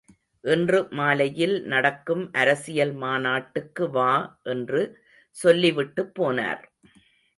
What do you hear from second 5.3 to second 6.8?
சொல்லிவிட்டுப் போனார்.